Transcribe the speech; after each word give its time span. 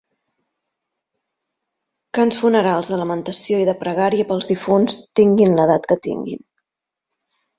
Cants 2.17 2.39
funerals 2.45 2.89
de 2.93 2.99
lamentació 3.01 3.59
i 3.65 3.69
de 3.69 3.77
pregària 3.83 4.27
pels 4.31 4.49
difunts, 4.53 4.97
tinguin 5.21 5.53
l'edat 5.59 5.89
que 5.91 5.99
tinguin. 6.07 6.43